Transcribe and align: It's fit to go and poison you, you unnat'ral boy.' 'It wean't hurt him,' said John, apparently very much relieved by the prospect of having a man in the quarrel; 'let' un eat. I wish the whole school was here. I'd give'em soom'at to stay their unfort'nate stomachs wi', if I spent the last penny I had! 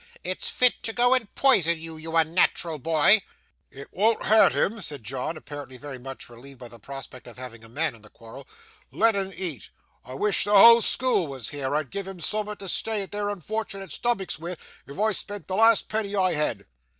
It's 0.23 0.49
fit 0.49 0.81
to 0.81 0.93
go 0.93 1.13
and 1.13 1.31
poison 1.35 1.79
you, 1.79 1.95
you 1.95 2.09
unnat'ral 2.17 2.79
boy.' 2.79 3.21
'It 3.69 3.87
wean't 3.91 4.25
hurt 4.25 4.51
him,' 4.51 4.81
said 4.81 5.03
John, 5.03 5.37
apparently 5.37 5.77
very 5.77 5.99
much 5.99 6.27
relieved 6.27 6.57
by 6.57 6.69
the 6.69 6.79
prospect 6.79 7.27
of 7.27 7.37
having 7.37 7.63
a 7.63 7.69
man 7.69 7.93
in 7.93 8.01
the 8.01 8.09
quarrel; 8.09 8.47
'let' 8.89 9.15
un 9.15 9.31
eat. 9.31 9.69
I 10.03 10.15
wish 10.15 10.43
the 10.43 10.57
whole 10.57 10.81
school 10.81 11.27
was 11.27 11.49
here. 11.49 11.75
I'd 11.75 11.91
give'em 11.91 12.19
soom'at 12.19 12.57
to 12.57 12.67
stay 12.67 13.05
their 13.05 13.27
unfort'nate 13.29 13.91
stomachs 13.91 14.39
wi', 14.39 14.57
if 14.87 14.99
I 14.99 15.11
spent 15.11 15.47
the 15.47 15.55
last 15.55 15.87
penny 15.87 16.15
I 16.15 16.33
had! 16.33 16.65